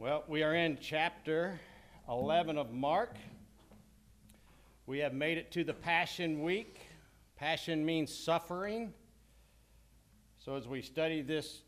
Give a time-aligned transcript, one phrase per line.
[0.00, 1.60] Well, we are in chapter
[2.08, 3.16] 11 of Mark.
[4.86, 6.80] We have made it to the Passion Week.
[7.36, 8.94] Passion means suffering.
[10.38, 11.60] So as we study this,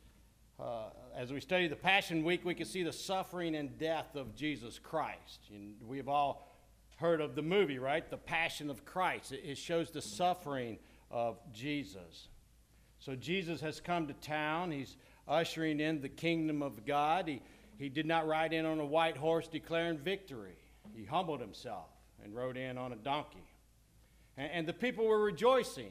[0.59, 0.85] uh,
[1.15, 4.79] as we study the Passion Week, we can see the suffering and death of Jesus
[4.79, 5.41] Christ.
[5.51, 6.57] And we've all
[6.97, 8.09] heard of the movie, right?
[8.09, 9.33] The Passion of Christ.
[9.33, 10.79] It, shows the suffering
[11.11, 12.29] of Jesus.
[12.99, 14.71] So Jesus has come to town.
[14.71, 14.97] He's
[15.29, 17.29] ushering in the kingdom of God.
[17.29, 17.43] He,
[17.83, 20.55] he did not ride in on a white horse declaring victory.
[20.95, 21.89] He humbled himself
[22.23, 23.43] and rode in on a donkey.
[24.37, 25.91] And, and the people were rejoicing.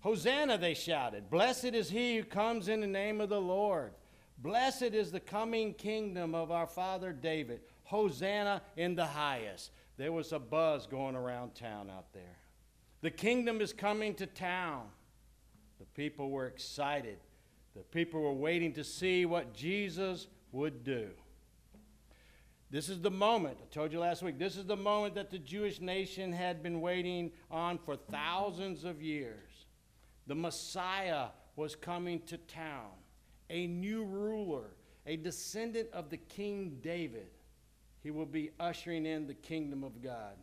[0.00, 1.28] Hosanna, they shouted.
[1.28, 3.92] Blessed is he who comes in the name of the Lord.
[4.38, 7.60] Blessed is the coming kingdom of our father David.
[7.82, 9.72] Hosanna in the highest.
[9.98, 12.38] There was a buzz going around town out there.
[13.02, 14.86] The kingdom is coming to town.
[15.78, 17.18] The people were excited.
[17.76, 21.08] The people were waiting to see what Jesus would do.
[22.70, 25.38] This is the moment, I told you last week, this is the moment that the
[25.38, 29.66] Jewish nation had been waiting on for thousands of years.
[30.26, 32.90] The Messiah was coming to town,
[33.50, 34.70] a new ruler,
[35.06, 37.28] a descendant of the King David.
[38.02, 40.36] He will be ushering in the kingdom of God.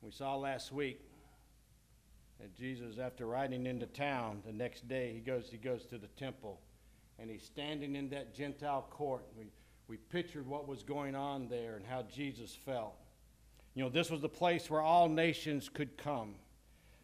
[0.00, 1.00] We saw last week
[2.40, 6.08] that Jesus, after riding into town the next day, he goes, he goes to the
[6.08, 6.60] temple
[7.18, 9.24] and he's standing in that Gentile court.
[9.36, 9.46] We,
[9.88, 12.94] we pictured what was going on there and how Jesus felt.
[13.74, 16.34] You know, this was the place where all nations could come.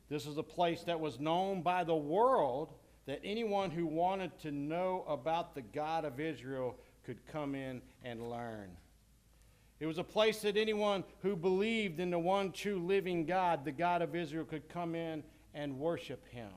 [0.08, 2.74] This was a place that was known by the world
[3.06, 8.28] that anyone who wanted to know about the God of Israel could come in and
[8.28, 8.70] learn.
[9.80, 13.72] It was a place that anyone who believed in the one true living God, the
[13.72, 15.22] God of Israel, could come in
[15.54, 16.50] and worship him.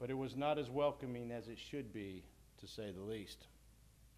[0.00, 2.24] But it was not as welcoming as it should be,
[2.58, 3.46] to say the least,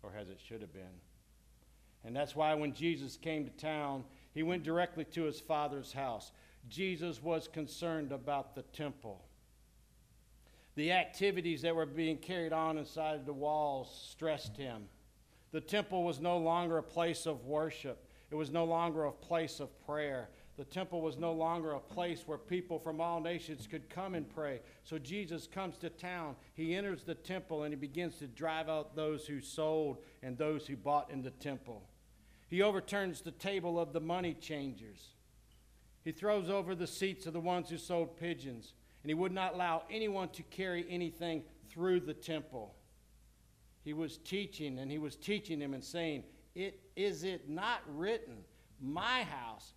[0.03, 1.01] or as it should have been.
[2.05, 6.33] And that's why when Jesus came to town, he went directly to his father's house.
[6.69, 9.25] Jesus was concerned about the temple.
[10.75, 14.85] The activities that were being carried on inside the walls stressed him.
[15.51, 19.61] The temple was no longer a place of worship, it was no longer a place
[19.61, 20.31] of prayer.
[20.59, 24.29] The temple was no longer a place where people from all nations could come and
[24.29, 24.61] pray.
[24.85, 26.37] So Jesus comes to town.
[26.55, 30.67] He enters the temple and he begins to drive out those who sold and those
[30.67, 31.83] who bought in the temple.
[32.49, 35.15] He overturns the table of the money changers.
[36.05, 38.75] He throws over the seats of the ones who sold pigeons.
[39.03, 42.75] And he would not allow anyone to carry anything through the temple
[43.85, 46.23] he was teaching, and he was teaching them and saying,
[46.55, 48.37] it, Is it not written,
[48.81, 49.73] My house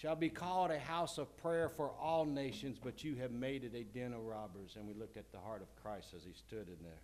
[0.00, 3.74] shall be called a house of prayer for all nations, but you have made it
[3.74, 4.76] a den of robbers?
[4.76, 7.02] And we looked at the heart of Christ as he stood in there.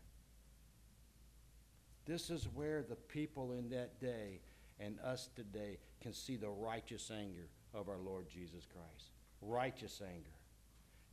[2.06, 4.40] This is where the people in that day
[4.78, 9.10] and us today can see the righteous anger of our Lord Jesus Christ.
[9.42, 10.30] Righteous anger.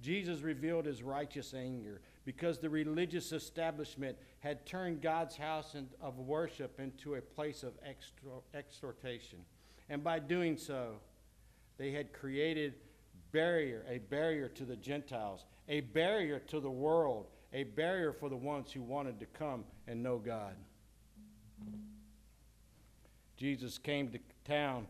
[0.02, 6.80] Jesus revealed his righteous anger because the religious establishment had turned God's house of worship
[6.80, 7.74] into a place of
[8.54, 9.40] exhortation.
[9.90, 10.96] And by doing so,
[11.82, 12.76] they had created
[13.32, 18.38] barrier, a barrier to the Gentiles, a barrier to the world, a barrier for the
[18.38, 20.56] ones who wanted to come and know God.
[23.36, 24.86] Jesus came to town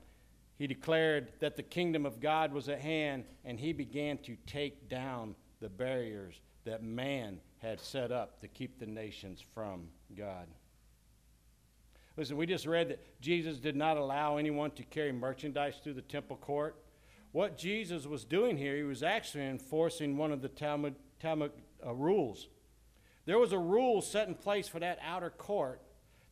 [0.62, 4.90] he declared that the kingdom of God was at hand, and he began to take
[4.90, 10.46] down the barriers that man had set up to keep the nations from God.
[12.16, 16.04] Listen, we just read that Jesus did not allow anyone to carry merchandise through the
[16.04, 16.76] temple court.
[17.32, 21.52] What Jesus was doing here, he was actually enforcing one of the Talmud, Talmud
[21.86, 22.48] uh, rules.
[23.26, 25.82] There was a rule set in place for that outer court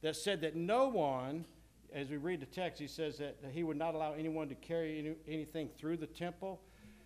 [0.01, 1.45] that said that no one
[1.93, 4.99] as we read the text, he says that he would not allow anyone to carry
[4.99, 6.61] any, anything through the temple.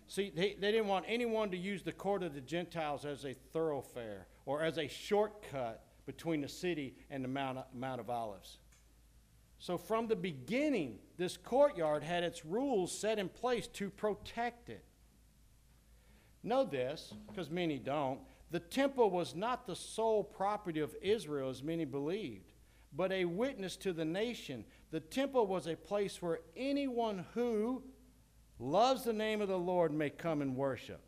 [0.06, 3.34] See, they, they didn't want anyone to use the court of the Gentiles as a
[3.52, 8.58] thoroughfare or as a shortcut between the city and the Mount, Mount of Olives.
[9.64, 14.84] So, from the beginning, this courtyard had its rules set in place to protect it.
[16.42, 18.20] Know this, because many don't.
[18.50, 22.52] The temple was not the sole property of Israel, as many believed
[22.96, 24.66] but a witness to the nation.
[24.90, 27.82] The temple was a place where anyone who
[28.58, 31.00] loves the name of the Lord may come and worship.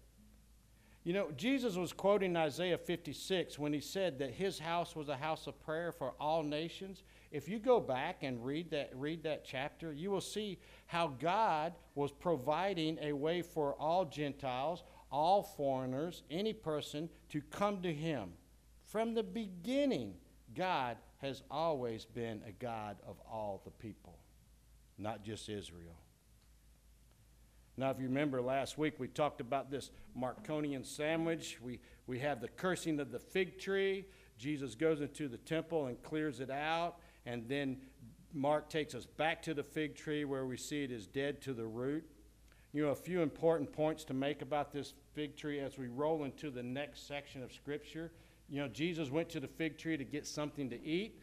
[1.06, 5.14] You know, Jesus was quoting Isaiah 56 when he said that his house was a
[5.14, 7.04] house of prayer for all nations.
[7.30, 11.74] If you go back and read that, read that chapter, you will see how God
[11.94, 14.82] was providing a way for all Gentiles,
[15.12, 18.30] all foreigners, any person to come to him.
[18.82, 20.14] From the beginning,
[20.56, 24.18] God has always been a God of all the people,
[24.98, 26.00] not just Israel.
[27.76, 31.58] Now, if you remember last week, we talked about this Marconian sandwich.
[31.60, 34.06] We, we have the cursing of the fig tree.
[34.38, 36.96] Jesus goes into the temple and clears it out.
[37.26, 37.78] And then
[38.32, 41.52] Mark takes us back to the fig tree where we see it is dead to
[41.52, 42.04] the root.
[42.72, 46.24] You know, a few important points to make about this fig tree as we roll
[46.24, 48.12] into the next section of Scripture.
[48.48, 51.22] You know, Jesus went to the fig tree to get something to eat.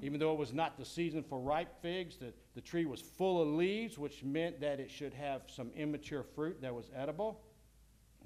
[0.00, 3.40] Even though it was not the season for ripe figs, the, the tree was full
[3.40, 7.40] of leaves, which meant that it should have some immature fruit that was edible.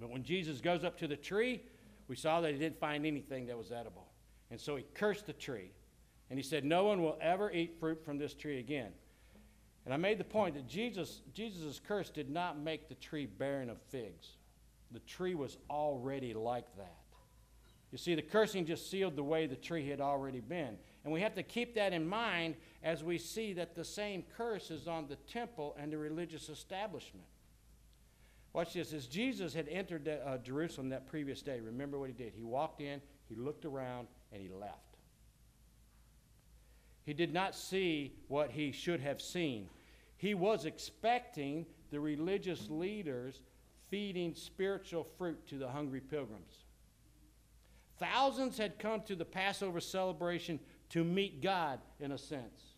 [0.00, 1.62] But when Jesus goes up to the tree,
[2.08, 4.06] we saw that he didn't find anything that was edible.
[4.50, 5.70] And so he cursed the tree.
[6.30, 8.90] And he said, No one will ever eat fruit from this tree again.
[9.84, 13.70] And I made the point that Jesus, Jesus' curse did not make the tree barren
[13.70, 14.36] of figs.
[14.90, 16.96] The tree was already like that.
[17.92, 20.76] You see, the cursing just sealed the way the tree had already been.
[21.06, 24.72] And we have to keep that in mind as we see that the same curse
[24.72, 27.28] is on the temple and the religious establishment.
[28.52, 28.92] Watch this.
[28.92, 32.32] As Jesus had entered uh, Jerusalem that previous day, remember what he did?
[32.34, 34.96] He walked in, he looked around, and he left.
[37.04, 39.68] He did not see what he should have seen.
[40.16, 43.42] He was expecting the religious leaders
[43.90, 46.64] feeding spiritual fruit to the hungry pilgrims.
[47.98, 50.58] Thousands had come to the Passover celebration
[50.90, 52.74] to meet God, in a sense.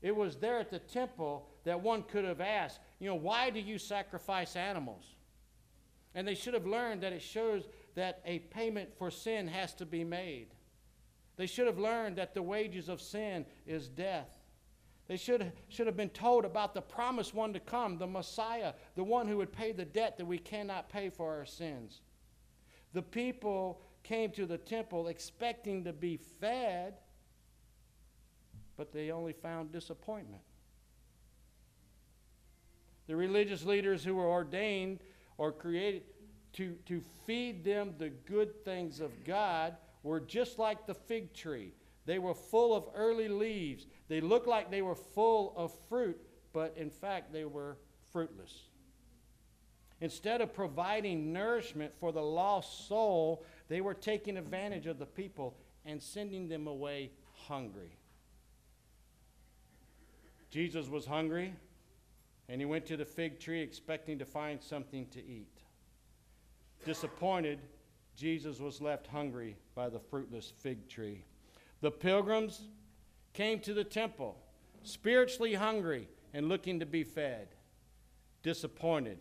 [0.00, 3.60] It was there at the temple that one could have asked, you know, why do
[3.60, 5.04] you sacrifice animals?
[6.14, 7.64] And they should have learned that it shows
[7.94, 10.48] that a payment for sin has to be made.
[11.36, 14.38] They should have learned that the wages of sin is death.
[15.08, 19.04] They should, should have been told about the promised one to come, the Messiah, the
[19.04, 22.02] one who would pay the debt that we cannot pay for our sins.
[22.92, 26.94] The people came to the temple expecting to be fed,
[28.78, 30.42] but they only found disappointment.
[33.08, 35.00] The religious leaders who were ordained
[35.36, 36.04] or created
[36.54, 41.72] to, to feed them the good things of God were just like the fig tree.
[42.06, 43.86] They were full of early leaves.
[44.06, 46.18] They looked like they were full of fruit,
[46.52, 47.76] but in fact, they were
[48.12, 48.62] fruitless.
[50.00, 55.56] Instead of providing nourishment for the lost soul, they were taking advantage of the people
[55.84, 57.10] and sending them away
[57.48, 57.98] hungry.
[60.50, 61.54] Jesus was hungry,
[62.48, 65.60] and he went to the fig tree expecting to find something to eat.
[66.84, 67.58] Disappointed,
[68.16, 71.24] Jesus was left hungry by the fruitless fig tree.
[71.80, 72.62] The pilgrims
[73.32, 74.36] came to the temple,
[74.82, 77.48] spiritually hungry and looking to be fed.
[78.42, 79.18] Disappointed,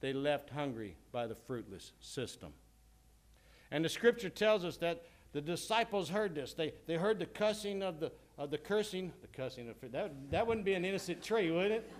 [0.00, 2.52] they left hungry by the fruitless system.
[3.70, 6.54] And the scripture tells us that the disciples heard this.
[6.54, 10.46] They, they heard the cussing of the, of the cursing, the cussing of, that, that
[10.46, 11.90] wouldn't be an innocent tree, would it?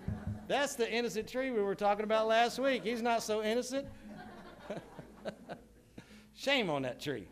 [0.47, 2.83] That's the innocent tree we were talking about last week.
[2.85, 3.87] He's not so innocent.
[6.35, 7.29] Shame on that tree.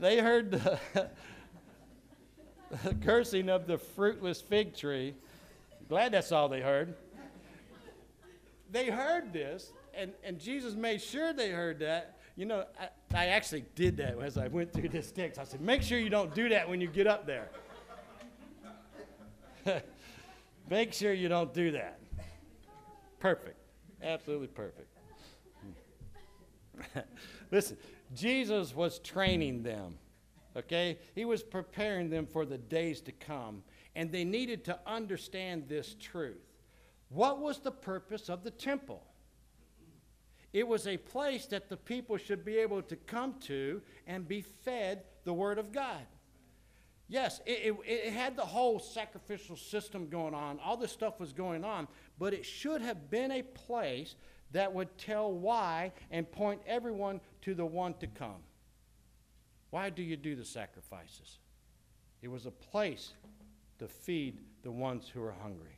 [0.00, 0.80] they heard the,
[2.84, 5.14] the cursing of the fruitless fig tree.
[5.88, 6.94] Glad that's all they heard.
[8.72, 12.13] They heard this, and, and Jesus made sure they heard that.
[12.36, 15.38] You know, I, I actually did that as I went through this text.
[15.38, 17.48] I said, make sure you don't do that when you get up there.
[20.68, 22.00] make sure you don't do that.
[23.20, 23.56] Perfect.
[24.02, 24.88] Absolutely perfect.
[27.50, 27.76] Listen,
[28.14, 29.96] Jesus was training them,
[30.56, 30.98] okay?
[31.14, 33.62] He was preparing them for the days to come,
[33.94, 36.42] and they needed to understand this truth.
[37.08, 39.04] What was the purpose of the temple?
[40.54, 44.40] It was a place that the people should be able to come to and be
[44.40, 46.06] fed the Word of God.
[47.08, 50.60] Yes, it, it, it, had the whole sacrificial system going on.
[50.64, 51.88] All this stuff was going on,
[52.20, 54.14] but it should have been a place
[54.52, 58.42] that would tell why and point everyone to the one to come.
[59.70, 61.40] Why do you do the sacrifices?
[62.22, 63.12] It was a place
[63.80, 65.73] to feed the ones who are hungry.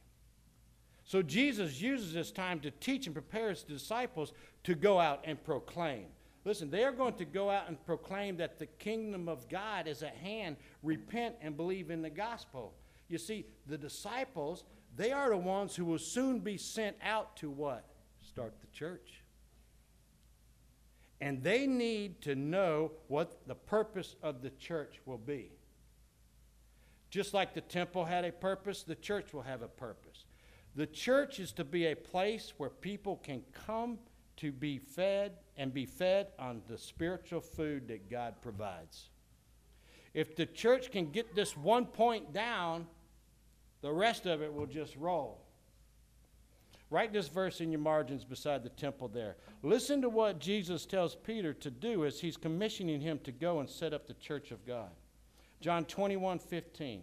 [1.06, 4.32] So Jesus uses this time to teach and prepare his disciples
[4.64, 6.06] to go out and proclaim.
[6.44, 10.02] Listen, they are going to go out and proclaim that the kingdom of God is
[10.02, 10.56] at hand.
[10.82, 12.75] Repent and believe in the gospel.
[13.08, 14.64] You see, the disciples,
[14.96, 17.84] they are the ones who will soon be sent out to what?
[18.26, 19.22] Start the church.
[21.20, 25.52] And they need to know what the purpose of the church will be.
[27.10, 30.05] Just like the temple had a purpose, the church will have a purpose.
[30.76, 33.99] The church is to be a place where people can come
[34.37, 39.09] to be fed and be fed on the spiritual food that God provides.
[40.12, 42.87] If the church can get this one point down,
[43.80, 45.40] the rest of it will just roll.
[46.90, 49.37] Write this verse in your margins beside the temple there.
[49.62, 53.68] Listen to what Jesus tells Peter to do as he's commissioning him to go and
[53.68, 54.90] set up the church of God.
[55.61, 57.02] John 21 15.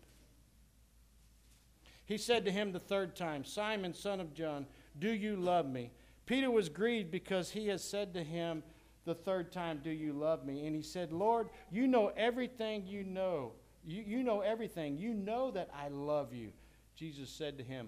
[2.11, 4.65] He said to him the third time, Simon, son of John,
[4.99, 5.91] do you love me?
[6.25, 8.63] Peter was grieved because he had said to him
[9.05, 10.67] the third time, Do you love me?
[10.67, 13.53] And he said, Lord, you know everything you know.
[13.87, 14.97] You, you know everything.
[14.97, 16.51] You know that I love you.
[16.97, 17.87] Jesus said to him,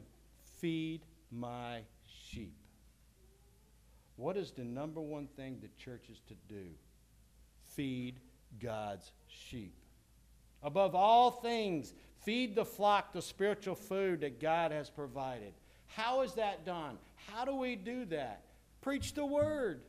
[0.57, 1.81] Feed my
[2.29, 2.55] sheep.
[4.15, 6.67] What is the number one thing the church is to do?
[7.75, 8.21] Feed
[8.57, 9.75] God's sheep.
[10.61, 15.53] Above all things, feed the flock the spiritual food that God has provided.
[15.87, 16.97] How is that done?
[17.27, 18.43] How do we do that?
[18.81, 19.81] Preach the word.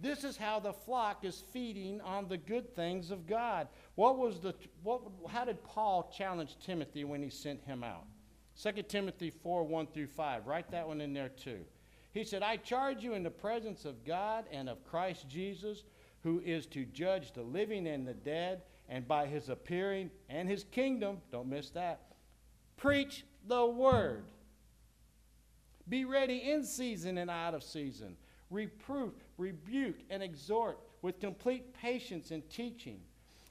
[0.00, 3.68] This is how the flock is feeding on the good things of God.
[3.96, 8.04] What was the what how did Paul challenge Timothy when he sent him out?
[8.62, 10.46] 2 Timothy 4, 1 through 5.
[10.46, 11.60] Write that one in there too.
[12.12, 15.84] He said, I charge you in the presence of God and of Christ Jesus,
[16.22, 20.64] who is to judge the living and the dead, and by his appearing and his
[20.64, 22.00] kingdom, don't miss that,
[22.76, 24.24] preach the word.
[25.88, 28.16] Be ready in season and out of season.
[28.50, 33.00] Reproof, rebuke, and exhort with complete patience and teaching.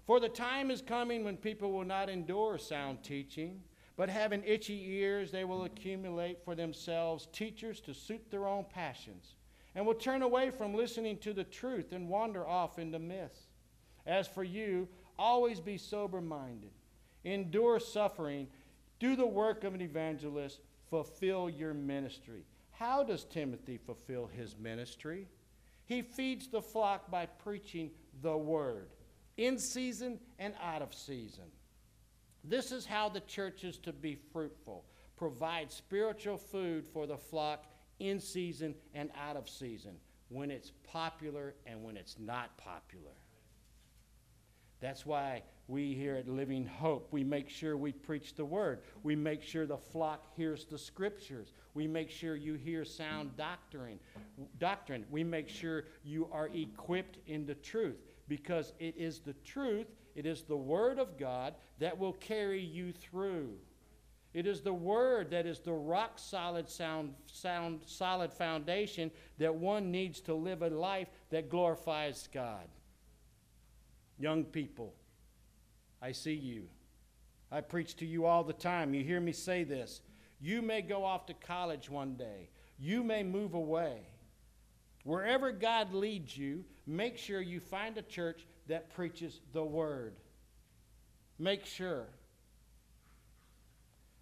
[0.06, 3.62] For the time is coming when people will not endure sound teaching
[3.98, 9.36] but having itchy ears, they will accumulate for themselves teachers to suit their own passions,
[9.74, 13.48] and will turn away from listening to the truth and wander off into myths.
[14.06, 14.88] As for you,
[15.18, 16.72] always be sober minded,
[17.24, 18.48] endure suffering,
[19.00, 20.60] do the work of an evangelist,
[20.90, 22.44] fulfill your ministry.
[22.72, 25.28] How does Timothy fulfill his ministry?
[25.86, 28.90] He feeds the flock by preaching the word,
[29.38, 31.46] in season and out of season.
[32.44, 34.86] This is how the church is to be fruitful
[35.18, 37.66] provide spiritual food for the flock
[38.00, 39.96] in season and out of season,
[40.30, 43.12] when it's popular and when it's not popular.
[44.80, 48.80] That's why we here at Living Hope, we make sure we preach the word.
[49.04, 51.54] We make sure the flock hears the scriptures.
[51.74, 54.00] We make sure you hear sound doctrine.
[54.60, 55.06] Doctrine.
[55.12, 60.26] We make sure you are equipped in the truth because it is the truth it
[60.26, 63.54] is the Word of God that will carry you through.
[64.34, 69.92] It is the Word that is the rock solid, sound, sound, solid foundation that one
[69.92, 72.68] needs to live a life that glorifies God.
[74.20, 74.94] Young people,
[76.02, 76.68] I see you.
[77.52, 78.94] I preach to you all the time.
[78.94, 80.02] You hear me say this.
[80.40, 84.02] You may go off to college one day, you may move away.
[85.04, 90.16] Wherever God leads you, make sure you find a church that preaches the word.
[91.40, 92.08] Make sure.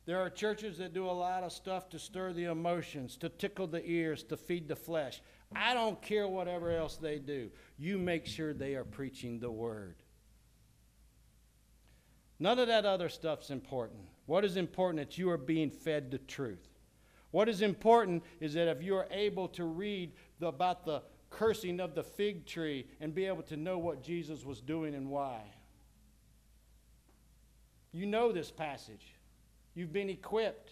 [0.06, 3.66] There are churches that do a lot of stuff to stir the emotions, to tickle
[3.66, 5.22] the ears, to feed the flesh.
[5.56, 7.50] I don't care whatever else they do.
[7.80, 9.96] You make sure they are preaching the word.
[12.40, 14.02] None of that other stuff's important.
[14.28, 16.68] What is important is you are being fed the truth.
[17.32, 21.80] What is important is that if you are able to read the, about the cursing
[21.80, 25.42] of the fig tree and be able to know what Jesus was doing and why.
[27.92, 29.15] You know this passage.
[29.76, 30.72] You've been equipped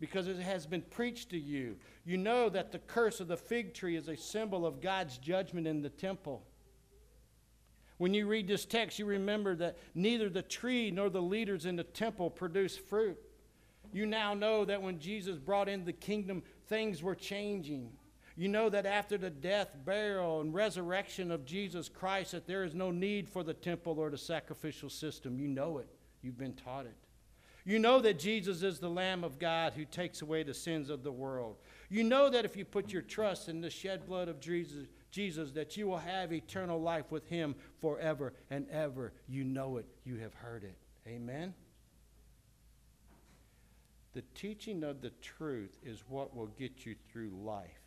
[0.00, 1.76] because it has been preached to you.
[2.04, 5.66] You know that the curse of the fig tree is a symbol of God's judgment
[5.66, 6.44] in the temple.
[7.98, 11.76] When you read this text, you remember that neither the tree nor the leaders in
[11.76, 13.16] the temple produced fruit.
[13.92, 17.92] You now know that when Jesus brought in the kingdom, things were changing.
[18.36, 22.74] You know that after the death, burial, and resurrection of Jesus Christ, that there is
[22.74, 25.38] no need for the temple or the sacrificial system.
[25.38, 25.88] You know it.
[26.20, 26.96] You've been taught it.
[27.64, 31.02] You know that Jesus is the Lamb of God who takes away the sins of
[31.02, 31.56] the world.
[31.88, 35.52] You know that if you put your trust in the shed blood of Jesus, Jesus,
[35.52, 39.12] that you will have eternal life with him forever and ever.
[39.28, 39.86] You know it.
[40.04, 40.76] You have heard it.
[41.06, 41.54] Amen.
[44.12, 47.80] The teaching of the truth is what will get you through life.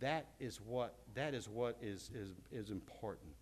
[0.00, 3.32] That is what, that is, what is, is, is important.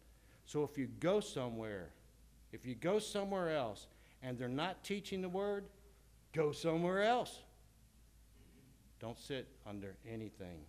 [0.47, 1.90] So if you go somewhere,
[2.52, 3.87] if you go somewhere else
[4.23, 5.64] and they're not teaching the word,
[6.37, 7.38] go somewhere else.
[9.00, 10.61] Don't sit under anything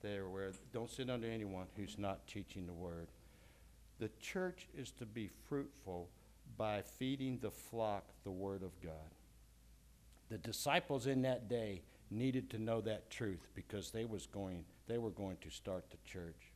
[0.00, 3.08] there where, don't sit under anyone who's not teaching the word.
[3.98, 6.08] The church is to be fruitful
[6.56, 8.92] by feeding the flock the word of God.
[10.28, 14.98] The disciples in that day needed to know that truth because they was going they
[14.98, 16.52] were going to start the church.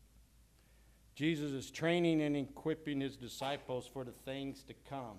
[1.14, 5.18] Jesus is training and equipping his disciples for the things to come,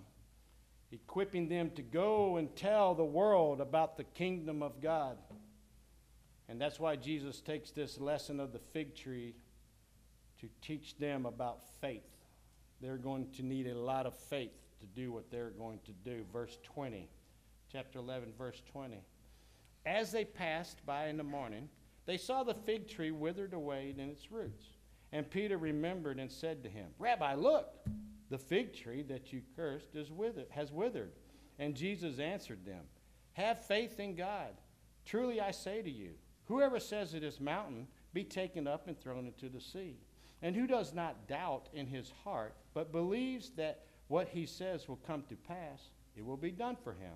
[0.93, 5.17] equipping them to go and tell the world about the kingdom of God.
[6.47, 9.33] And that's why Jesus takes this lesson of the fig tree
[10.39, 12.03] to teach them about faith.
[12.79, 16.25] They're going to need a lot of faith to do what they're going to do.
[16.31, 17.09] Verse 20,
[17.71, 19.01] chapter 11, verse 20.
[19.85, 21.69] As they passed by in the morning,
[22.05, 24.65] they saw the fig tree withered away in its roots.
[25.11, 27.73] And Peter remembered and said to him, Rabbi, look,
[28.33, 31.11] the fig tree that you cursed is withered, has withered.
[31.59, 32.81] And Jesus answered them,
[33.33, 34.59] Have faith in God.
[35.05, 36.13] Truly I say to you,
[36.45, 39.97] whoever says to this mountain, Be taken up and thrown into the sea,
[40.41, 44.95] and who does not doubt in his heart, but believes that what he says will
[45.05, 47.13] come to pass, it will be done for him.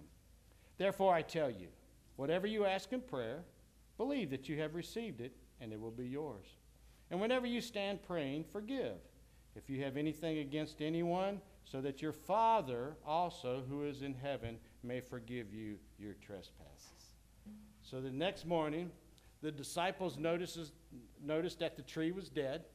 [0.78, 1.70] Therefore I tell you,
[2.16, 3.44] whatever you ask in prayer,
[3.98, 6.46] Believe that you have received it, and it will be yours.
[7.10, 8.98] And whenever you stand praying, forgive
[9.58, 14.58] if you have anything against anyone, so that your Father also, who is in heaven,
[14.84, 17.12] may forgive you your trespasses.
[17.82, 18.92] So the next morning,
[19.42, 20.72] the disciples notices,
[21.24, 22.66] noticed that the tree was dead.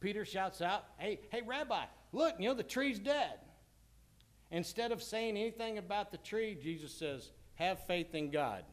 [0.00, 3.38] Peter shouts out, Hey, hey, Rabbi, look, you know, the tree's dead.
[4.50, 8.64] Instead of saying anything about the tree, Jesus says, Have faith in God.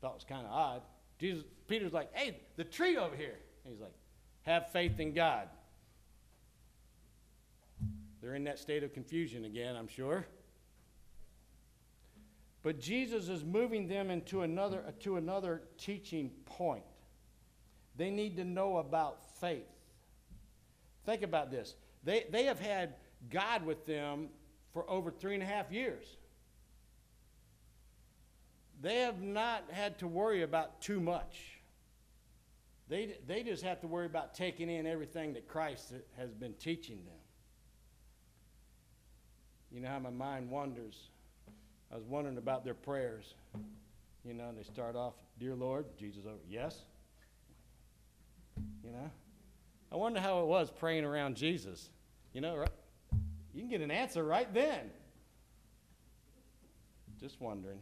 [0.00, 0.82] Thought it was kind of odd.
[1.18, 3.36] Jesus, Peter's like, hey, the tree over here.
[3.64, 3.92] And he's like,
[4.42, 5.48] have faith in God.
[8.20, 10.26] They're in that state of confusion again, I'm sure.
[12.62, 16.84] But Jesus is moving them into another, to another teaching point.
[17.96, 19.68] They need to know about faith.
[21.06, 21.74] Think about this.
[22.04, 22.94] They, they have had
[23.30, 24.28] God with them
[24.72, 26.18] for over three and a half years
[28.80, 31.59] they have not had to worry about too much.
[32.90, 36.96] They, they just have to worry about taking in everything that Christ has been teaching
[36.96, 37.14] them.
[39.70, 41.08] You know how my mind wanders.
[41.92, 43.34] I was wondering about their prayers.
[44.24, 46.80] You know, they start off, Dear Lord, Jesus over, yes?
[48.84, 49.10] You know?
[49.92, 51.90] I wonder how it was praying around Jesus.
[52.32, 52.68] You know, right?
[53.54, 54.90] You can get an answer right then.
[57.20, 57.78] Just wondering.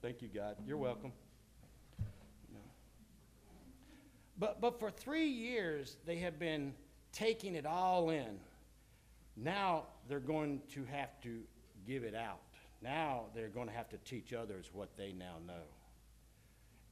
[0.00, 0.54] Thank you, God.
[0.64, 1.10] You're welcome.
[4.38, 6.74] But, but for three years, they have been
[7.12, 8.38] taking it all in.
[9.36, 11.40] Now they're going to have to
[11.86, 12.40] give it out.
[12.82, 15.64] Now they're going to have to teach others what they now know.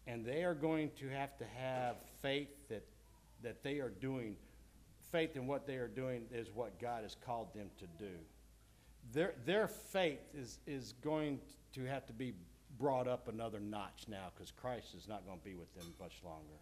[0.09, 2.85] And they are going to have to have faith that,
[3.43, 4.37] that they are doing,
[5.11, 8.13] faith in what they are doing is what God has called them to do.
[9.13, 11.41] Their, their faith is, is going
[11.75, 12.35] to have to be
[12.79, 16.15] brought up another notch now because Christ is not going to be with them much
[16.25, 16.59] longer.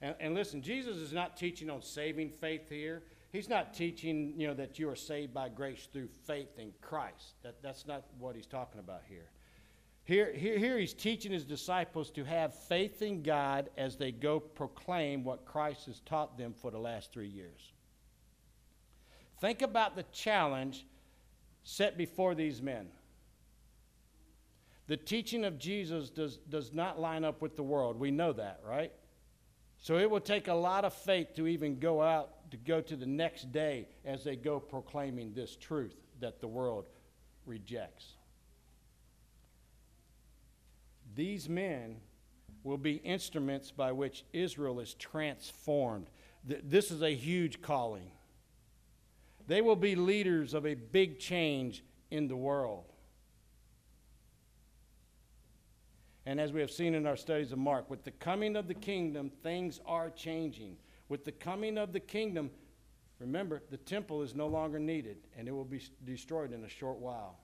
[0.00, 3.02] And, and, listen, Jesus is not teaching on saving faith here.
[3.32, 7.34] He's not teaching, you know, that you are saved by grace through faith in Christ.
[7.42, 9.28] That, that's not what he's talking about here.
[10.04, 10.58] Here, here.
[10.58, 15.44] here he's teaching his disciples to have faith in God as they go proclaim what
[15.44, 17.72] Christ has taught them for the last three years.
[19.40, 20.86] Think about the challenge
[21.62, 22.86] set before these men.
[24.86, 28.00] The teaching of Jesus does, does not line up with the world.
[28.00, 28.92] We know that, right?
[29.80, 32.96] So it will take a lot of faith to even go out, to go to
[32.96, 36.88] the next day as they go proclaiming this truth that the world
[37.46, 38.16] rejects.
[41.14, 41.96] These men
[42.64, 46.08] will be instruments by which Israel is transformed.
[46.44, 48.10] This is a huge calling.
[49.46, 52.87] They will be leaders of a big change in the world.
[56.28, 58.74] And as we have seen in our studies of Mark, with the coming of the
[58.74, 60.76] kingdom, things are changing.
[61.08, 62.50] With the coming of the kingdom,
[63.18, 66.98] remember, the temple is no longer needed and it will be destroyed in a short
[66.98, 67.38] while.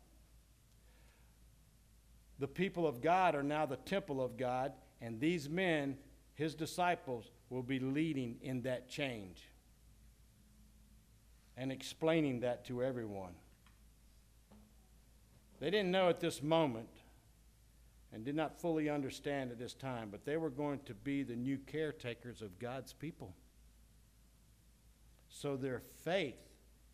[2.38, 5.97] The people of God are now the temple of God, and these men,
[6.35, 9.49] his disciples, will be leading in that change
[11.57, 13.33] and explaining that to everyone.
[15.59, 16.90] They didn't know at this moment
[18.14, 21.35] and did not fully understand at this time, but they were going to be the
[21.35, 23.35] new caretakers of God's people.
[25.29, 26.38] So their faith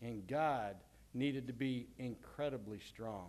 [0.01, 0.77] in God
[1.13, 3.27] needed to be incredibly strong.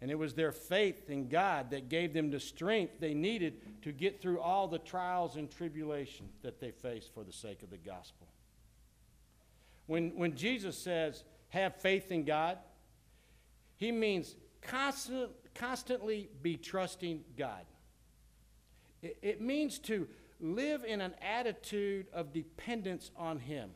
[0.00, 3.92] And it was their faith in God that gave them the strength they needed to
[3.92, 7.76] get through all the trials and tribulation that they faced for the sake of the
[7.76, 8.26] gospel.
[9.86, 12.56] When, when Jesus says, have faith in God,
[13.76, 17.64] he means constant, constantly be trusting God.
[19.02, 20.08] It, it means to
[20.40, 23.70] live in an attitude of dependence on Him.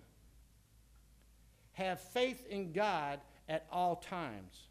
[1.73, 4.69] Have faith in God at all times.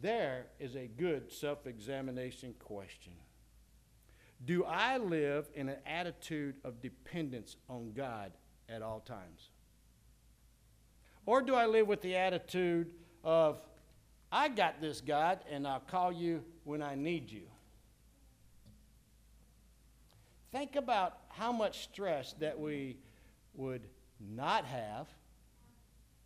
[0.00, 3.12] There is a good self examination question.
[4.44, 8.32] Do I live in an attitude of dependence on God
[8.68, 9.50] at all times?
[11.24, 12.90] Or do I live with the attitude
[13.24, 13.60] of,
[14.30, 17.42] I got this, God, and I'll call you when I need you?
[20.52, 22.96] Think about how much stress that we
[23.54, 23.86] would
[24.20, 25.06] not have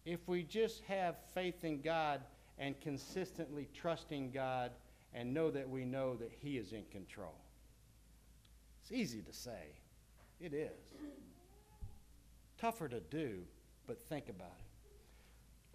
[0.04, 2.20] if we just have faith in God
[2.58, 4.72] and consistently trusting God
[5.12, 7.34] and know that we know that He is in control.
[8.82, 9.74] It's easy to say,
[10.40, 10.70] it is.
[12.58, 13.40] Tougher to do,
[13.86, 14.69] but think about it.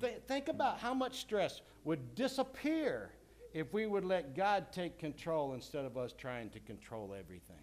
[0.02, 3.12] Th- think about how much stress would disappear
[3.54, 7.56] if we would let God take control instead of us trying to control everything.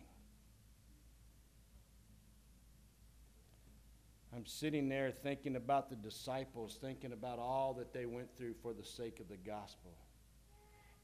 [4.34, 8.72] I'm sitting there thinking about the disciples, thinking about all that they went through for
[8.72, 9.92] the sake of the gospel.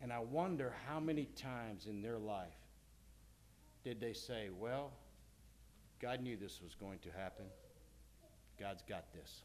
[0.01, 2.57] And I wonder how many times in their life
[3.85, 4.93] did they say, Well,
[6.01, 7.45] God knew this was going to happen.
[8.59, 9.43] God's got this.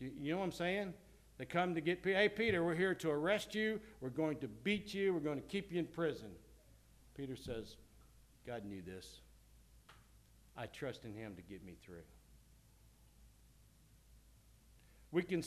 [0.00, 0.94] You, you know what I'm saying?
[1.38, 3.80] They come to get, hey, Peter, we're here to arrest you.
[4.00, 5.14] We're going to beat you.
[5.14, 6.30] We're going to keep you in prison.
[7.16, 7.76] Peter says,
[8.46, 9.20] God knew this.
[10.56, 12.02] I trust in him to get me through.
[15.12, 15.42] We can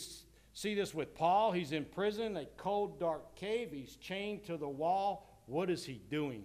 [0.54, 1.52] see this with Paul.
[1.52, 3.70] He's in prison, a cold, dark cave.
[3.72, 5.28] He's chained to the wall.
[5.46, 6.44] What is he doing?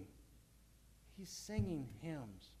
[1.17, 2.51] He's singing hymns.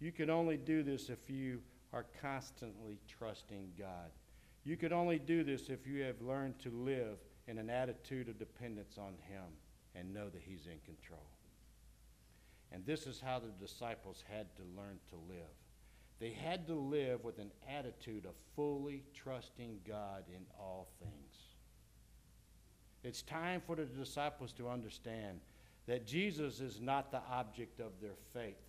[0.00, 1.60] You can only do this if you
[1.92, 4.10] are constantly trusting God.
[4.64, 8.38] You could only do this if you have learned to live in an attitude of
[8.38, 9.44] dependence on Him
[9.94, 11.26] and know that He's in control.
[12.70, 15.48] And this is how the disciples had to learn to live.
[16.20, 21.12] They had to live with an attitude of fully trusting God in all things.
[23.04, 25.40] It's time for the disciples to understand
[25.86, 28.67] that Jesus is not the object of their faith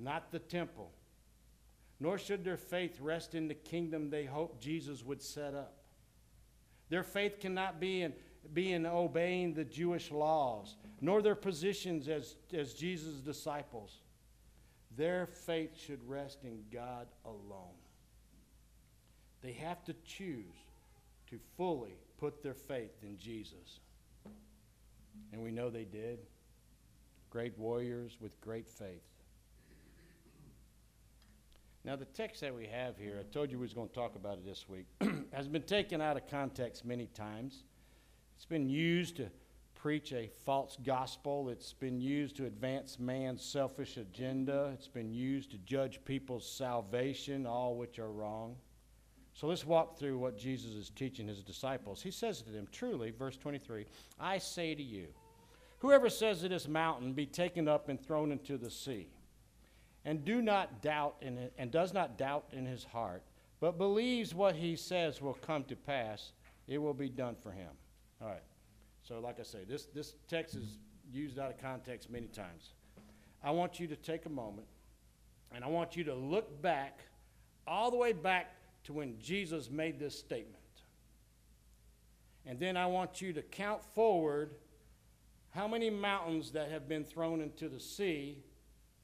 [0.00, 0.90] not the temple.
[1.98, 5.74] Nor should their faith rest in the kingdom they hoped Jesus would set up.
[6.88, 8.14] Their faith cannot be in,
[8.52, 14.00] be in obeying the Jewish laws, nor their positions as, as Jesus' disciples.
[14.96, 17.76] Their faith should rest in God alone.
[19.42, 20.44] They have to choose
[21.28, 23.80] to fully put their faith in Jesus.
[25.32, 26.18] And we know they did.
[27.30, 29.02] Great warriors with great faith.
[31.82, 34.14] Now, the text that we have here, I told you we was going to talk
[34.14, 34.84] about it this week,
[35.32, 37.64] has been taken out of context many times.
[38.36, 39.30] It's been used to
[39.74, 41.48] preach a false gospel.
[41.48, 44.70] It's been used to advance man's selfish agenda.
[44.74, 48.56] It's been used to judge people's salvation, all which are wrong.
[49.32, 52.02] So let's walk through what Jesus is teaching his disciples.
[52.02, 53.86] He says to them, Truly, verse 23,
[54.18, 55.06] I say to you,
[55.78, 59.06] whoever says to this mountain, Be taken up and thrown into the sea
[60.04, 63.22] and do not doubt in it, and does not doubt in his heart,
[63.60, 66.32] but believes what he says will come to pass,
[66.66, 67.70] it will be done for him.
[68.22, 68.42] All right.
[69.02, 70.78] So, like I say, this, this text is
[71.12, 72.74] used out of context many times.
[73.42, 74.66] I want you to take a moment
[75.52, 77.00] and I want you to look back,
[77.66, 80.56] all the way back to when Jesus made this statement.
[82.46, 84.54] And then I want you to count forward
[85.50, 88.38] how many mountains that have been thrown into the sea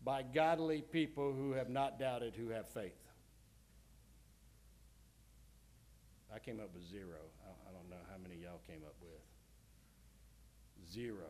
[0.06, 2.94] by godly people who have not doubted, who have faith.
[6.32, 7.18] I came up with zero.
[7.44, 9.20] I don't know how many y'all came up with.
[10.88, 11.26] Zero.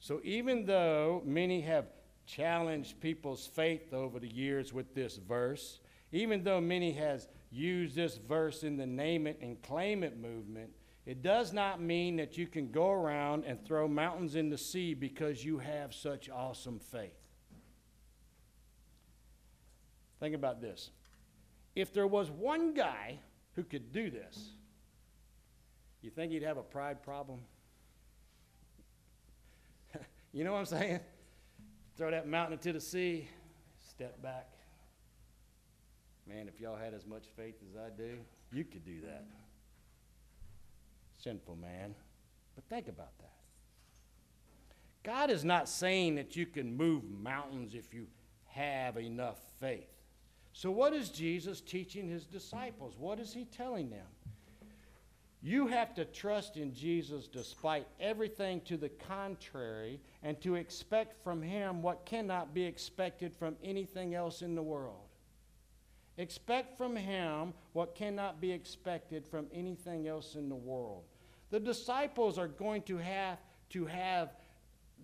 [0.00, 1.86] So even though many have
[2.26, 5.80] challenged people's faith over the years with this verse,
[6.12, 10.72] even though many has used this verse in the name it and claim it movement,
[11.08, 14.92] it does not mean that you can go around and throw mountains in the sea
[14.92, 17.16] because you have such awesome faith.
[20.20, 20.90] Think about this.
[21.74, 23.20] if there was one guy
[23.54, 24.50] who could do this,
[26.02, 27.40] you think he'd have a pride problem?
[30.34, 31.00] you know what I'm saying?
[31.96, 33.30] Throw that mountain into the sea,
[33.88, 34.50] step back.
[36.26, 38.18] Man, if y'all had as much faith as I do,
[38.52, 39.24] you could do that.
[41.18, 41.94] Sinful man.
[42.54, 43.32] But think about that.
[45.02, 48.06] God is not saying that you can move mountains if you
[48.46, 49.88] have enough faith.
[50.52, 52.94] So, what is Jesus teaching his disciples?
[52.98, 54.06] What is he telling them?
[55.40, 61.40] You have to trust in Jesus despite everything to the contrary and to expect from
[61.40, 65.07] him what cannot be expected from anything else in the world.
[66.18, 71.04] Expect from him what cannot be expected from anything else in the world.
[71.50, 73.38] The disciples are going to have
[73.70, 74.34] to have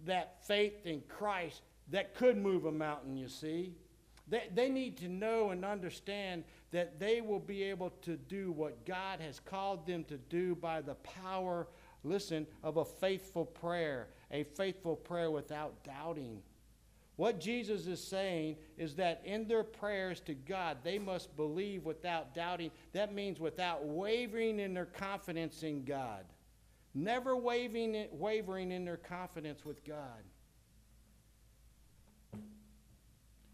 [0.05, 3.74] that faith in Christ that could move a mountain, you see.
[4.27, 8.85] They, they need to know and understand that they will be able to do what
[8.85, 11.68] God has called them to do by the power,
[12.03, 16.40] listen, of a faithful prayer, a faithful prayer without doubting.
[17.16, 22.35] What Jesus is saying is that in their prayers to God, they must believe without
[22.35, 22.72] doubting.
[22.92, 26.24] That means without wavering in their confidence in God.
[26.92, 30.22] Never wavering, wavering in their confidence with God.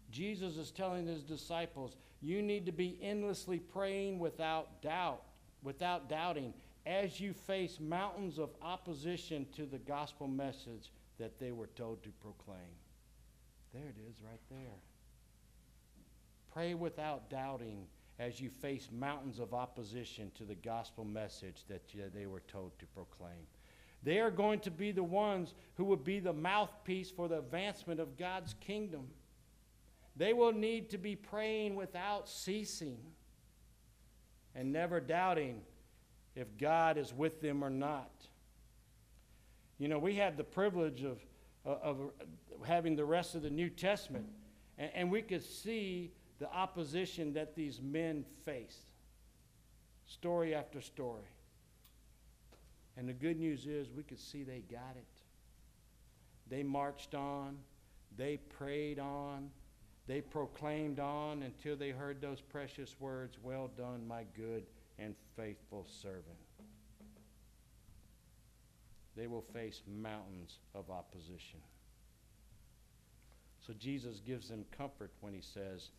[0.09, 5.21] Jesus is telling his disciples, you need to be endlessly praying without doubt,
[5.63, 6.53] without doubting,
[6.85, 12.09] as you face mountains of opposition to the gospel message that they were told to
[12.21, 12.57] proclaim.
[13.73, 14.79] There it is, right there.
[16.53, 17.85] Pray without doubting
[18.19, 21.81] as you face mountains of opposition to the gospel message that
[22.13, 23.47] they were told to proclaim.
[24.03, 27.99] They are going to be the ones who will be the mouthpiece for the advancement
[27.99, 29.07] of God's kingdom.
[30.15, 32.97] They will need to be praying without ceasing
[34.53, 35.61] and never doubting
[36.35, 38.11] if God is with them or not.
[39.77, 41.19] You know, we had the privilege of,
[41.65, 42.11] of
[42.65, 44.25] having the rest of the New Testament,
[44.77, 48.91] and, and we could see the opposition that these men faced,
[50.07, 51.23] story after story.
[52.97, 55.05] And the good news is we could see they got it.
[56.49, 57.57] They marched on,
[58.17, 59.49] they prayed on,
[60.07, 64.65] they proclaimed on until they heard those precious words Well done, my good
[64.99, 66.25] and faithful servant.
[69.21, 71.59] They will face mountains of opposition.
[73.59, 75.91] So Jesus gives them comfort when he says,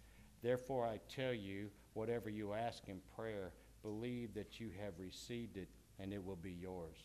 [0.42, 3.52] Therefore I tell you, whatever you ask in prayer,
[3.84, 5.68] believe that you have received it
[6.00, 6.96] and it will be yours.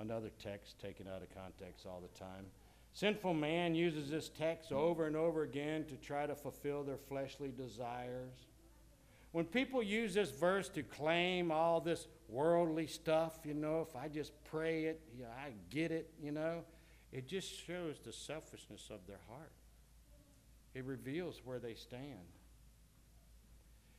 [0.00, 2.46] Another text taken out of context all the time.
[2.92, 7.52] Sinful man uses this text over and over again to try to fulfill their fleshly
[7.56, 8.34] desires.
[9.36, 14.08] When people use this verse to claim all this worldly stuff, you know, if I
[14.08, 16.64] just pray it, you know, I get it, you know,
[17.12, 19.52] it just shows the selfishness of their heart.
[20.72, 22.30] It reveals where they stand.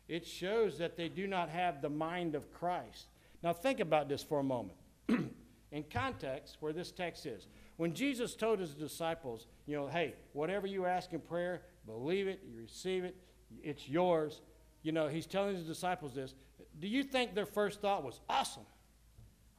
[0.08, 3.06] It shows that they do not have the mind of Christ.
[3.44, 4.80] Now, think about this for a moment.
[5.72, 7.46] in context, where this text is,
[7.76, 12.42] when Jesus told his disciples, you know, hey, whatever you ask in prayer, believe it,
[12.52, 13.16] you receive it,
[13.62, 14.42] it's yours.
[14.84, 16.36] You know, he's telling his disciples this.
[16.80, 18.66] Do you think their first thought was, awesome,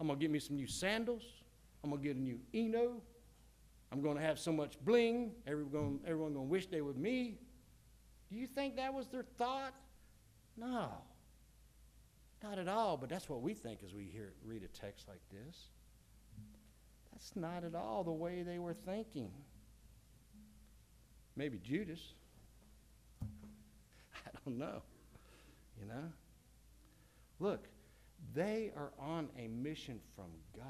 [0.00, 1.22] I'm going to get me some new sandals,
[1.82, 3.00] I'm going to get a new Eno,
[3.90, 7.38] I'm going to have so much bling, everyone, everyone going to wish they were me?
[8.30, 9.74] Do you think that was their thought?
[10.56, 10.90] No.
[12.42, 15.22] Not at all, but that's what we think as we hear, read a text like
[15.30, 15.56] this.
[17.12, 19.30] That's not at all the way they were thinking.
[21.34, 22.00] Maybe Judas.
[23.22, 24.82] I don't know.
[25.80, 26.12] You know?
[27.40, 27.68] Look,
[28.34, 30.66] they are on a mission from God.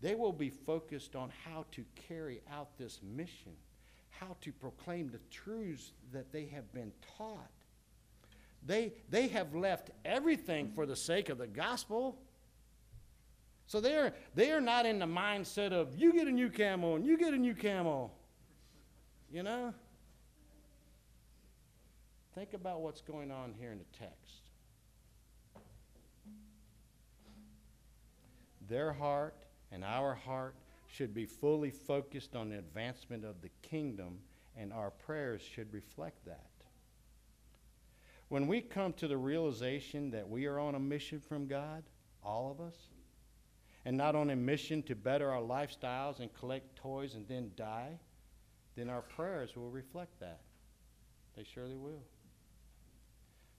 [0.00, 3.52] They will be focused on how to carry out this mission,
[4.10, 7.50] how to proclaim the truths that they have been taught.
[8.64, 12.18] They, they have left everything for the sake of the gospel.
[13.66, 17.18] So they're, they're not in the mindset of, you get a new camel and you
[17.18, 18.14] get a new camel.
[19.30, 19.74] You know?
[22.38, 24.42] Think about what's going on here in the text.
[28.68, 29.34] Their heart
[29.72, 30.54] and our heart
[30.86, 34.20] should be fully focused on the advancement of the kingdom,
[34.56, 36.46] and our prayers should reflect that.
[38.28, 41.82] When we come to the realization that we are on a mission from God,
[42.22, 42.76] all of us,
[43.84, 47.98] and not on a mission to better our lifestyles and collect toys and then die,
[48.76, 50.42] then our prayers will reflect that.
[51.36, 52.04] They surely will.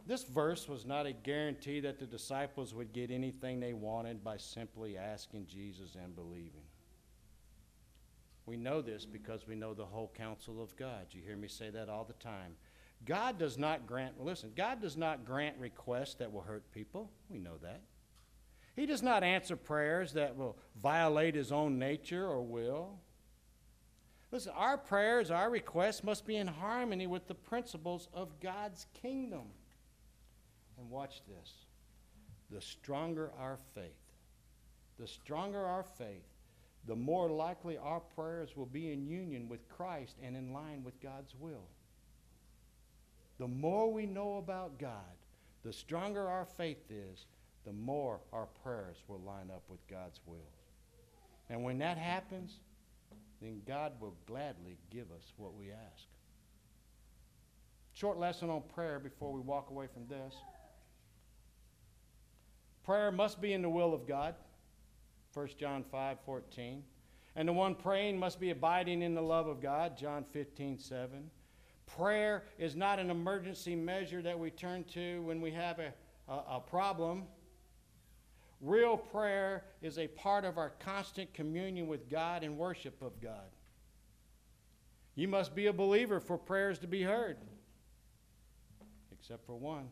[0.10, 4.38] This verse was not a guarantee that the disciples would get anything they wanted by
[4.38, 6.64] simply asking Jesus and believing.
[8.48, 11.06] We know this because we know the whole counsel of God.
[11.12, 12.56] You hear me say that all the time.
[13.06, 17.12] God does not grant, listen, God does not grant requests that will hurt people.
[17.30, 17.82] We know that.
[18.76, 22.98] He does not answer prayers that will violate his own nature or will.
[24.32, 29.44] Listen, our prayers, our requests must be in harmony with the principles of God's kingdom.
[30.80, 31.54] And watch this
[32.52, 33.84] the stronger our faith,
[34.98, 36.26] the stronger our faith,
[36.88, 41.00] the more likely our prayers will be in union with Christ and in line with
[41.02, 41.68] God's will.
[43.38, 45.16] The more we know about God,
[45.64, 47.26] the stronger our faith is,
[47.66, 50.40] the more our prayers will line up with God's will.
[51.50, 52.54] And when that happens,
[53.42, 56.08] then God will gladly give us what we ask.
[57.94, 60.34] Short lesson on prayer before we walk away from this.
[62.90, 64.34] Prayer must be in the will of God.
[65.36, 66.82] 1 John 5 14.
[67.36, 69.96] And the one praying must be abiding in the love of God.
[69.96, 71.30] John 15 7.
[71.86, 75.94] Prayer is not an emergency measure that we turn to when we have a,
[76.28, 77.26] a, a problem.
[78.60, 83.52] Real prayer is a part of our constant communion with God and worship of God.
[85.14, 87.38] You must be a believer for prayers to be heard,
[89.12, 89.90] except for one.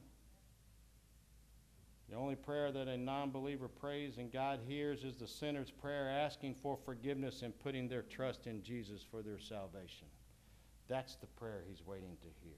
[2.09, 6.09] The only prayer that a non believer prays and God hears is the sinner's prayer
[6.09, 10.07] asking for forgiveness and putting their trust in Jesus for their salvation.
[10.87, 12.55] That's the prayer he's waiting to hear.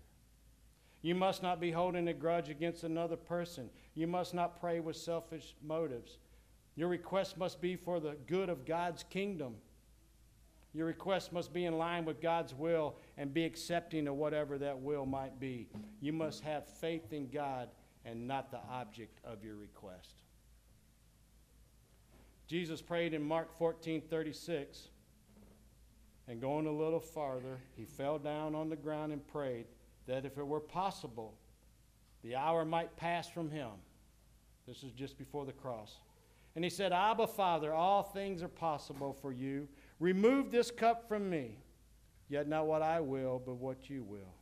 [1.02, 3.70] You must not be holding a grudge against another person.
[3.96, 6.18] You must not pray with selfish motives.
[6.76, 9.56] Your request must be for the good of God's kingdom.
[10.74, 14.80] Your request must be in line with God's will and be accepting of whatever that
[14.80, 15.68] will might be.
[16.00, 17.70] You must have faith in God
[18.06, 20.24] and not the object of your request.
[22.48, 24.88] Jesus prayed in Mark 14 36,
[26.28, 29.66] and going a little farther, he fell down on the ground and prayed
[30.08, 31.36] that if it were possible,
[32.24, 33.70] the hour might pass from him.
[34.68, 36.00] This is just before the cross.
[36.56, 39.68] And he said, Abba, Father, all things are possible for you.
[40.00, 41.58] Remove this cup from me,
[42.28, 44.34] yet not what I will, but what you will.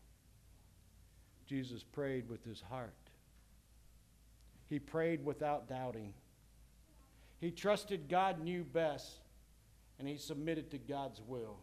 [1.45, 2.93] Jesus prayed with his heart.
[4.69, 6.13] He prayed without doubting.
[7.39, 9.19] He trusted God knew best,
[9.99, 11.57] and he submitted to God's will.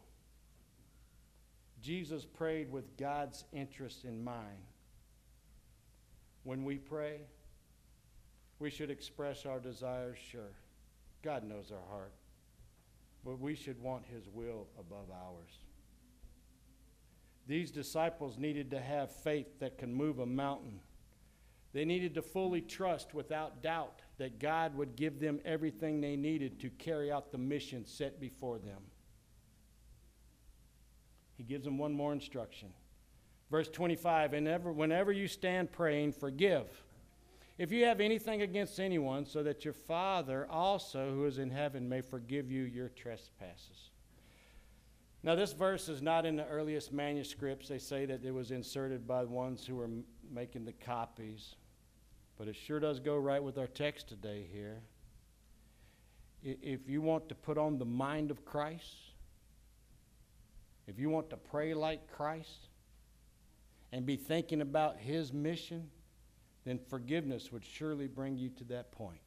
[1.83, 4.63] Jesus prayed with God's interest in mind.
[6.45, 7.21] When we pray,
[8.59, 10.53] we should express our desires, sure.
[11.23, 12.13] God knows our heart.
[13.25, 15.51] But we should want His will above ours.
[17.47, 20.81] These disciples needed to have faith that can move a mountain.
[21.75, 26.61] They needed to fully trust without doubt that God would give them everything they needed
[26.61, 28.81] to carry out the mission set before them.
[31.37, 32.69] He gives them one more instruction.
[33.51, 36.67] Verse 25 and ever, whenever you stand praying, forgive.
[37.59, 41.89] If you have anything against anyone, so that your Father also, who is in heaven,
[41.89, 43.91] may forgive you your trespasses.
[45.25, 47.69] Now, this verse is not in the earliest manuscripts.
[47.69, 49.91] They say that it was inserted by the ones who were
[50.31, 51.57] making the copies.
[52.39, 54.81] But it sure does go right with our text today here.
[56.43, 58.97] If you want to put on the mind of Christ,
[60.87, 62.69] if you want to pray like Christ
[63.93, 65.89] and be thinking about his mission,
[66.65, 69.21] then forgiveness would surely bring you to that point.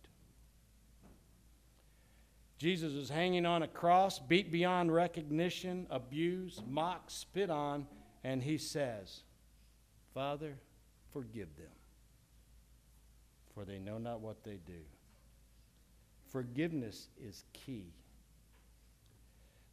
[2.57, 7.85] Jesus is hanging on a cross, beat beyond recognition, abused, mocked, spit on,
[8.23, 9.21] and he says,
[10.13, 10.57] Father,
[11.13, 11.67] forgive them,
[13.57, 14.83] for they know not what they do.
[16.31, 17.87] Forgiveness is key.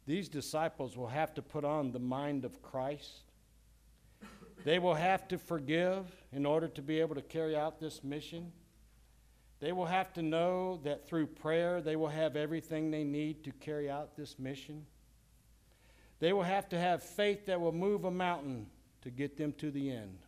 [0.07, 3.21] These disciples will have to put on the mind of Christ.
[4.63, 8.51] They will have to forgive in order to be able to carry out this mission.
[9.59, 13.51] They will have to know that through prayer they will have everything they need to
[13.51, 14.87] carry out this mission.
[16.19, 18.65] They will have to have faith that will move a mountain
[19.03, 20.24] to get them to the end.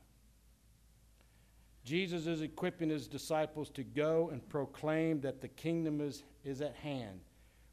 [1.88, 6.76] Jesus is equipping his disciples to go and proclaim that the kingdom is, is at
[6.76, 7.22] hand.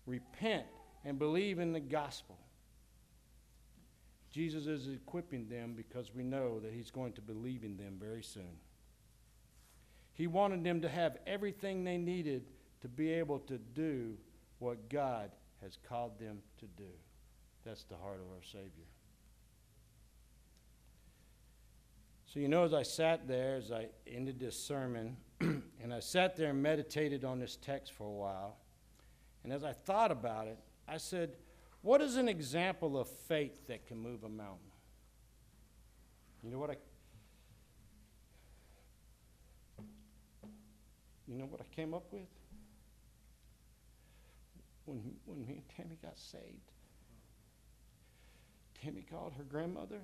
[0.06, 0.66] Repent
[1.04, 2.38] and believe in the gospel.
[4.30, 8.22] Jesus is equipping them because we know that he's going to believe in them very
[8.22, 8.56] soon.
[10.12, 12.44] He wanted them to have everything they needed
[12.82, 14.16] to be able to do
[14.60, 16.92] what God has called them to do.
[17.64, 18.93] That's the heart of our Savior.
[22.34, 26.34] So, you know, as I sat there, as I ended this sermon, and I sat
[26.34, 28.56] there and meditated on this text for a while,
[29.44, 30.58] and as I thought about it,
[30.88, 31.36] I said,
[31.82, 34.66] What is an example of faith that can move a mountain?
[36.42, 36.76] You know what I
[41.28, 42.26] You know what I came up with?
[44.86, 46.72] When, when me and Tammy got saved,
[48.82, 50.00] Tammy called her grandmother.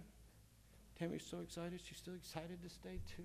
[1.01, 1.80] Tammy's so excited.
[1.82, 3.24] She's still excited to stay too.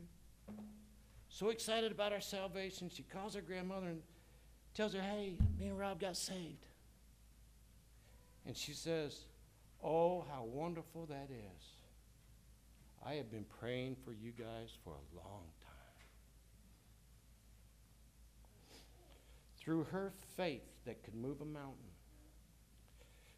[1.28, 2.90] So excited about our salvation.
[2.90, 4.02] She calls her grandmother and
[4.74, 6.66] tells her, Hey, me and Rob got saved.
[8.46, 9.26] And she says,
[9.84, 11.64] Oh, how wonderful that is.
[13.06, 15.74] I have been praying for you guys for a long time.
[19.60, 21.92] Through her faith that could move a mountain,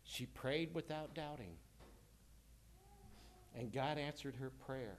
[0.03, 1.55] she prayed without doubting.
[3.57, 4.97] And God answered her prayer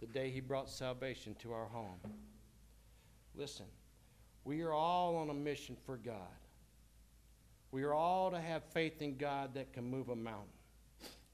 [0.00, 1.98] the day He brought salvation to our home.
[3.34, 3.66] Listen,
[4.44, 6.16] we are all on a mission for God.
[7.72, 10.46] We are all to have faith in God that can move a mountain.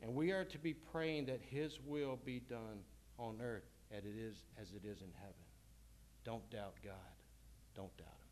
[0.01, 2.81] And we are to be praying that His will be done
[3.19, 5.35] on earth as it is, as it is in heaven.
[6.25, 6.95] Don't doubt God.
[7.77, 8.23] Don't doubt it.